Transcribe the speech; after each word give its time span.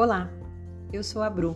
Olá, 0.00 0.32
eu 0.94 1.04
sou 1.04 1.22
a 1.22 1.28
Bru, 1.28 1.54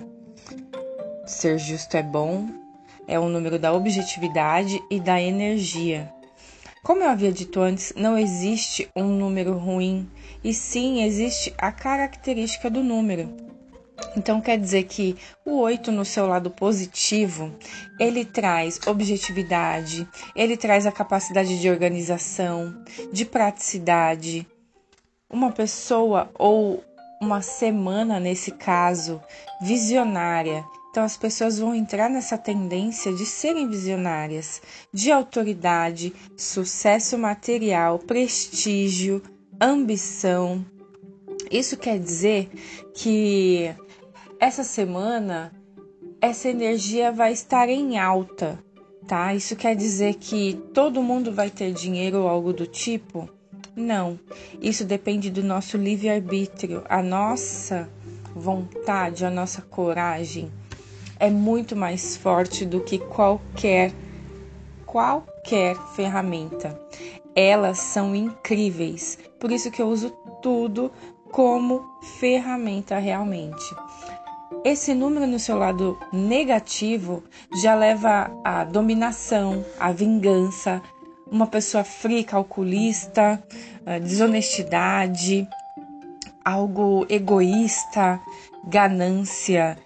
Ser 1.24 1.58
justo 1.58 1.96
é 1.96 2.02
bom, 2.02 2.46
é 3.06 3.18
o 3.18 3.30
número 3.30 3.58
da 3.58 3.72
objetividade 3.72 4.78
e 4.90 5.00
da 5.00 5.18
energia. 5.18 6.12
Como 6.82 7.02
eu 7.02 7.08
havia 7.08 7.32
dito 7.32 7.58
antes, 7.58 7.94
não 7.96 8.18
existe 8.18 8.86
um 8.94 9.06
número 9.06 9.54
ruim, 9.54 10.06
e 10.44 10.52
sim 10.52 11.04
existe 11.04 11.54
a 11.56 11.72
característica 11.72 12.68
do 12.68 12.82
número. 12.82 13.47
Então 14.18 14.40
quer 14.40 14.58
dizer 14.58 14.82
que 14.82 15.16
o 15.46 15.60
8 15.60 15.92
no 15.92 16.04
seu 16.04 16.26
lado 16.26 16.50
positivo, 16.50 17.54
ele 18.00 18.24
traz 18.24 18.80
objetividade, 18.84 20.08
ele 20.34 20.56
traz 20.56 20.86
a 20.86 20.92
capacidade 20.92 21.60
de 21.60 21.70
organização, 21.70 22.82
de 23.12 23.24
praticidade. 23.24 24.44
Uma 25.30 25.52
pessoa 25.52 26.28
ou 26.36 26.82
uma 27.20 27.40
semana 27.40 28.18
nesse 28.18 28.50
caso 28.50 29.22
visionária. 29.62 30.64
Então 30.90 31.04
as 31.04 31.16
pessoas 31.16 31.60
vão 31.60 31.72
entrar 31.72 32.10
nessa 32.10 32.36
tendência 32.36 33.12
de 33.12 33.24
serem 33.24 33.68
visionárias, 33.68 34.60
de 34.92 35.12
autoridade, 35.12 36.12
sucesso 36.36 37.16
material, 37.16 38.00
prestígio, 38.00 39.22
ambição. 39.60 40.66
Isso 41.52 41.76
quer 41.76 42.00
dizer 42.00 42.50
que 42.94 43.72
essa 44.40 44.64
semana 44.64 45.52
essa 46.20 46.48
energia 46.48 47.12
vai 47.12 47.32
estar 47.32 47.68
em 47.68 47.98
alta, 47.98 48.58
tá? 49.06 49.32
Isso 49.34 49.54
quer 49.54 49.76
dizer 49.76 50.14
que 50.14 50.60
todo 50.74 51.02
mundo 51.02 51.32
vai 51.32 51.50
ter 51.50 51.72
dinheiro 51.72 52.22
ou 52.22 52.28
algo 52.28 52.52
do 52.52 52.66
tipo? 52.66 53.28
Não. 53.76 54.18
Isso 54.60 54.84
depende 54.84 55.30
do 55.30 55.42
nosso 55.42 55.76
livre-arbítrio, 55.76 56.82
a 56.88 57.00
nossa 57.02 57.88
vontade, 58.34 59.24
a 59.24 59.30
nossa 59.30 59.62
coragem 59.62 60.50
é 61.20 61.30
muito 61.30 61.74
mais 61.74 62.16
forte 62.16 62.64
do 62.64 62.80
que 62.80 62.98
qualquer 62.98 63.92
qualquer 64.86 65.76
ferramenta. 65.94 66.80
Elas 67.34 67.78
são 67.78 68.14
incríveis. 68.14 69.18
Por 69.38 69.52
isso 69.52 69.70
que 69.70 69.82
eu 69.82 69.88
uso 69.88 70.10
tudo 70.42 70.90
como 71.30 71.84
ferramenta 72.18 72.98
realmente. 72.98 73.74
Esse 74.64 74.94
número 74.94 75.26
no 75.26 75.38
seu 75.38 75.56
lado 75.56 75.98
negativo 76.12 77.22
já 77.62 77.74
leva 77.74 78.30
à 78.42 78.64
dominação, 78.64 79.64
à 79.78 79.92
vingança, 79.92 80.82
uma 81.30 81.46
pessoa 81.46 81.84
fria, 81.84 82.24
calculista, 82.24 83.42
desonestidade, 84.02 85.46
algo 86.42 87.06
egoísta, 87.10 88.20
ganância, 88.64 89.78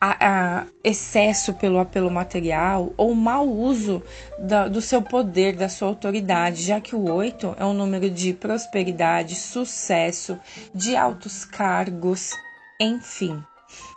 a, 0.00 0.60
a 0.60 0.66
excesso 0.82 1.54
pelo 1.54 1.78
apelo 1.78 2.10
material 2.10 2.92
ou 2.96 3.14
mau 3.14 3.48
uso 3.48 4.02
da, 4.36 4.66
do 4.66 4.80
seu 4.80 5.00
poder, 5.00 5.54
da 5.54 5.68
sua 5.68 5.86
autoridade, 5.86 6.62
já 6.62 6.80
que 6.80 6.96
o 6.96 7.08
8 7.08 7.54
é 7.56 7.64
um 7.64 7.72
número 7.72 8.10
de 8.10 8.34
prosperidade, 8.34 9.36
sucesso, 9.36 10.36
de 10.74 10.96
altos 10.96 11.44
cargos, 11.44 12.32
enfim 12.80 13.40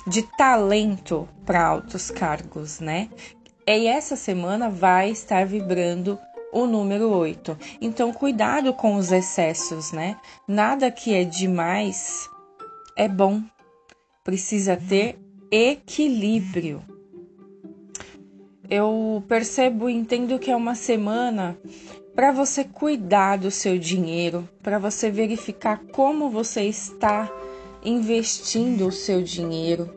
de 0.08 0.22
talento 0.38 1.28
para 1.46 1.66
altos 1.66 2.12
cargos, 2.12 2.80
né? 2.80 3.10
E 3.68 3.88
essa 3.88 4.16
semana 4.16 4.70
vai 4.70 5.10
estar 5.10 5.46
vibrando 5.46 6.20
o 6.54 6.66
número 6.66 7.10
8. 7.10 7.58
Então, 7.82 8.14
cuidado 8.14 8.74
com 8.74 8.96
os 8.96 9.12
excessos, 9.12 9.92
né? 9.92 10.18
Nada 10.48 10.92
que 10.92 11.14
é 11.14 11.24
demais 11.24 12.30
é 12.96 13.08
bom. 13.08 13.42
Precisa 14.24 14.78
ter 14.78 15.20
equilíbrio. 15.52 16.82
Eu 18.70 19.24
percebo 19.28 19.90
entendo 19.90 20.40
que 20.40 20.50
é 20.50 20.56
uma 20.56 20.76
semana 20.76 21.58
para 22.16 22.32
você 22.32 22.64
cuidar 22.64 23.38
do 23.38 23.52
seu 23.52 23.78
dinheiro, 23.78 24.48
para 24.64 24.80
você 24.80 25.12
verificar 25.12 25.82
como 25.92 26.30
você 26.30 26.64
está 26.64 27.30
investindo 27.84 28.88
o 28.88 28.92
seu 28.92 29.22
dinheiro, 29.22 29.94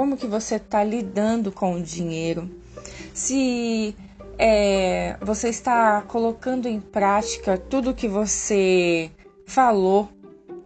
como 0.00 0.16
que 0.16 0.26
você 0.26 0.54
está 0.54 0.82
lidando 0.82 1.52
com 1.52 1.74
o 1.74 1.82
dinheiro, 1.82 2.48
se 3.12 3.94
é, 4.38 5.14
você 5.20 5.50
está 5.50 6.00
colocando 6.00 6.66
em 6.66 6.80
prática 6.80 7.58
tudo 7.58 7.92
que 7.92 8.08
você 8.08 9.10
falou, 9.44 10.08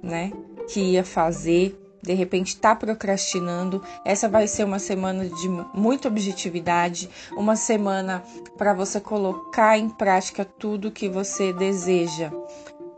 né, 0.00 0.30
que 0.68 0.78
ia 0.78 1.02
fazer, 1.02 1.76
de 2.00 2.12
repente 2.12 2.50
está 2.50 2.76
procrastinando. 2.76 3.82
Essa 4.04 4.28
vai 4.28 4.46
ser 4.46 4.62
uma 4.62 4.78
semana 4.78 5.24
de 5.28 5.48
muita 5.74 6.06
objetividade, 6.06 7.10
uma 7.32 7.56
semana 7.56 8.22
para 8.56 8.72
você 8.72 9.00
colocar 9.00 9.76
em 9.76 9.88
prática 9.88 10.44
tudo 10.44 10.92
que 10.92 11.08
você 11.08 11.52
deseja. 11.52 12.30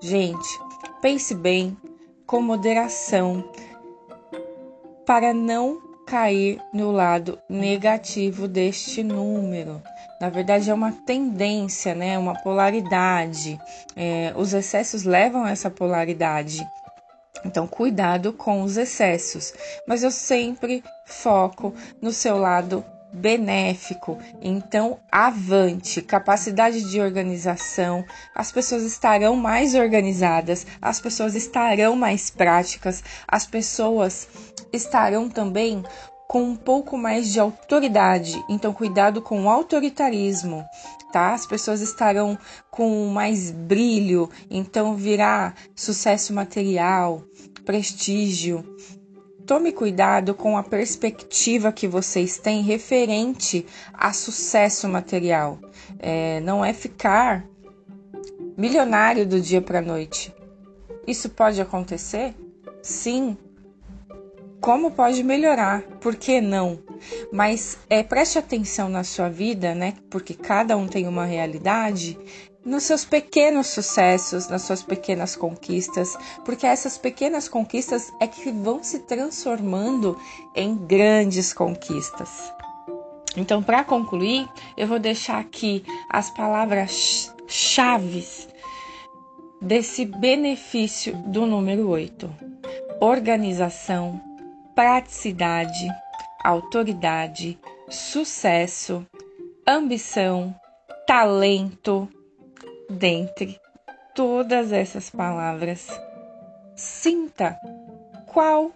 Gente, 0.03 0.61
pense 1.01 1.35
bem, 1.35 1.75
com 2.27 2.43
moderação 2.43 3.43
para 5.07 5.33
não 5.33 5.86
cair 6.07 6.61
no 6.73 6.93
lado 6.93 7.39
negativo 7.49 8.47
deste 8.47 9.03
número. 9.03 9.83
Na 10.21 10.31
verdade, 10.31 10.71
é 10.71 10.75
uma 10.75 10.93
tendência, 10.93 11.95
né? 11.95 12.17
uma 12.19 12.35
polaridade. 12.35 13.59
É, 13.95 14.33
os 14.37 14.55
excessos 14.55 15.03
levam 15.03 15.45
a 15.45 15.51
essa 15.51 15.69
polaridade. 15.69 16.67
Então, 17.45 17.67
cuidado 17.67 18.33
com 18.33 18.63
os 18.63 18.77
excessos. 18.77 19.53
Mas 19.87 20.03
eu 20.03 20.11
sempre 20.11 20.83
foco 21.07 21.75
no 22.01 22.13
seu 22.13 22.39
lado 22.39 22.85
benéfico. 23.13 24.19
Então, 24.41 24.99
avante, 25.11 26.03
capacidade 26.03 26.89
de 26.91 27.01
organização, 27.01 28.05
as 28.35 28.53
pessoas 28.53 28.83
estarão 28.83 29.37
mais 29.37 29.75
organizadas, 29.75 30.67
as 30.81 31.01
pessoas 31.01 31.35
estarão 31.35 31.97
mais 31.97 32.31
práticas, 32.31 33.03
as 33.27 33.47
pessoas 33.47 34.29
estarão 34.77 35.29
também 35.29 35.83
com 36.29 36.43
um 36.43 36.57
pouco 36.57 36.99
mais 36.99 37.33
de 37.33 37.41
autoridade. 37.41 38.43
Então, 38.49 38.73
cuidado 38.73 39.23
com 39.23 39.45
o 39.45 39.49
autoritarismo, 39.49 40.65
tá? 41.13 41.33
As 41.33 41.47
pessoas 41.47 41.81
estarão 41.81 42.37
com 42.71 43.07
mais 43.07 43.51
brilho, 43.51 44.29
então 44.51 44.95
virá 44.97 45.55
sucesso 45.75 46.33
material, 46.33 47.23
prestígio. 47.65 48.65
Tome 49.47 49.71
cuidado 49.71 50.35
com 50.35 50.59
a 50.59 50.63
perspectiva 50.63 51.71
que 51.71 51.87
vocês 51.87 52.37
têm 52.37 52.63
referente 52.63 53.65
a 53.95 54.13
sucesso 54.13 54.89
material. 54.89 55.61
É, 56.01 56.41
não 56.41 56.65
é 56.65 56.73
ficar 56.73 57.47
milionário 58.57 59.25
do 59.25 59.41
dia 59.41 59.63
para 59.63 59.81
noite. 59.81 60.35
Isso 61.07 61.29
pode 61.29 61.61
acontecer? 61.61 62.35
Sim. 62.83 63.37
Como 64.61 64.91
pode 64.91 65.23
melhorar? 65.23 65.83
Por 66.01 66.17
que 66.17 66.41
não? 66.41 66.79
Mas 67.33 67.79
é, 67.89 68.03
preste 68.03 68.39
atenção 68.39 68.89
na 68.89 69.05
sua 69.05 69.29
vida, 69.29 69.75
né? 69.75 69.95
Porque 70.11 70.35
cada 70.35 70.77
um 70.77 70.87
tem 70.87 71.07
uma 71.07 71.25
realidade 71.25 72.19
nos 72.65 72.83
seus 72.83 73.05
pequenos 73.05 73.69
sucessos, 73.69 74.49
nas 74.49 74.63
suas 74.63 74.83
pequenas 74.83 75.37
conquistas, 75.37 76.19
porque 76.45 76.67
essas 76.67 76.99
pequenas 76.99 77.49
conquistas 77.49 78.13
é 78.21 78.27
que 78.27 78.51
vão 78.51 78.83
se 78.83 78.99
transformando 79.01 80.19
em 80.53 80.77
grandes 80.77 81.53
conquistas. 81.53 82.53
Então, 83.37 83.63
para 83.63 83.85
concluir, 83.85 84.49
eu 84.77 84.89
vou 84.89 84.99
deixar 84.99 85.39
aqui 85.39 85.85
as 86.11 86.29
palavras 86.31 87.33
chaves 87.47 88.49
desse 89.61 90.05
benefício 90.05 91.15
do 91.17 91.47
número 91.47 91.89
8: 91.89 92.29
organização, 93.01 94.21
praticidade, 94.77 95.89
autoridade, 96.45 97.59
sucesso, 97.89 99.07
ambição, 99.67 100.55
talento, 101.07 102.07
dentre 102.91 103.59
todas 104.15 104.73
essas 104.73 105.09
palavras, 105.09 105.89
sinta 106.77 107.59
qual 108.27 108.71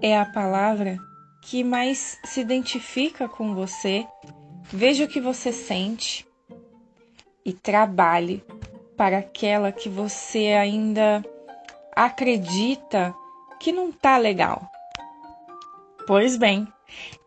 é 0.00 0.18
a 0.18 0.24
palavra 0.24 0.96
que 1.42 1.62
mais 1.62 2.18
se 2.24 2.40
identifica 2.40 3.28
com 3.28 3.54
você. 3.54 4.06
Veja 4.64 5.04
o 5.04 5.08
que 5.08 5.20
você 5.20 5.52
sente 5.52 6.26
e 7.44 7.52
trabalhe 7.52 8.42
para 8.96 9.18
aquela 9.18 9.70
que 9.70 9.90
você 9.90 10.54
ainda 10.54 11.22
acredita 11.94 13.14
que 13.60 13.70
não 13.70 13.92
tá 13.92 14.16
legal. 14.16 14.70
Pois 16.06 16.36
bem, 16.36 16.68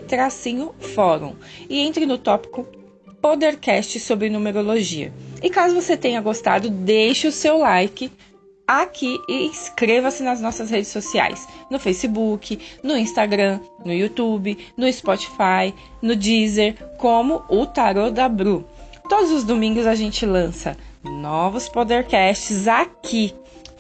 fórum 0.94 1.36
e 1.68 1.80
entre 1.80 2.06
no 2.06 2.20
tópico 2.20 2.68
Podercast 3.22 4.00
sobre 4.00 4.30
numerologia. 4.30 5.12
E 5.42 5.50
caso 5.50 5.76
você 5.76 5.98
tenha 5.98 6.22
gostado, 6.22 6.70
deixe 6.70 7.28
o 7.28 7.32
seu 7.32 7.58
like 7.58 8.12
aqui 8.68 9.20
e 9.28 9.48
inscreva-se 9.48 10.22
nas 10.22 10.40
nossas 10.40 10.70
redes 10.70 10.90
sociais, 10.90 11.48
no 11.72 11.80
Facebook, 11.80 12.60
no 12.84 12.96
Instagram, 12.96 13.60
no 13.84 13.92
YouTube, 13.92 14.58
no 14.78 14.92
Spotify, 14.94 15.74
no 16.02 16.16
Deezer, 16.16 16.76
como 16.98 17.42
o 17.50 17.66
Tarô 17.66 18.12
da 18.12 18.30
Bru. 18.30 18.64
Todos 19.10 19.32
os 19.32 19.44
domingos 19.44 19.88
a 19.88 19.96
gente 19.96 20.24
lança 20.24 20.78
novos 21.04 21.68
podcasts 21.68 22.68
aqui. 22.68 23.34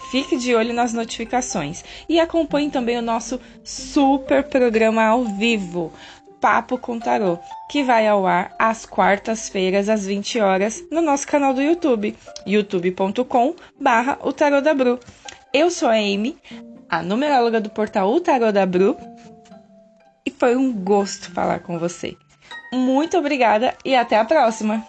Fique 0.10 0.38
de 0.38 0.56
olho 0.56 0.74
nas 0.74 0.92
notificações 0.92 1.86
e 2.10 2.20
acompanhe 2.20 2.72
também 2.72 2.98
o 2.98 3.02
nosso 3.02 3.40
super 3.64 4.44
programa 4.44 5.04
ao 5.04 5.24
vivo 5.24 5.94
Papo 6.40 6.78
com 6.78 7.00
Tarô, 7.00 7.38
que 7.70 7.84
vai 7.84 8.08
ao 8.08 8.26
ar 8.26 8.54
às 8.58 8.86
quartas-feiras 8.86 9.90
às 9.90 10.06
20 10.06 10.40
horas 10.40 10.84
no 10.92 11.02
nosso 11.02 11.28
canal 11.28 11.54
do 11.54 11.62
YouTube, 11.62 12.16
youtube.com 12.46 13.56
barra 13.80 14.18
o 14.22 14.32
Tarô 14.32 14.62
da. 14.62 14.74
Eu 15.54 15.70
sou 15.70 15.90
a 15.90 15.94
Amy, 15.94 16.38
a 16.90 17.02
numeróloga 17.02 17.60
do 17.60 17.70
portal 17.70 18.12
O 18.12 18.22
Tarô 18.22 18.52
da 18.52 18.66
Bru, 18.66 18.96
e 20.26 20.32
foi 20.32 20.56
um 20.56 20.72
gosto 20.72 21.32
falar 21.32 21.60
com 21.60 21.78
você. 21.80 22.16
Muito 22.72 23.18
obrigada 23.18 23.76
e 23.84 23.96
até 23.96 24.18
a 24.18 24.26
próxima! 24.26 24.86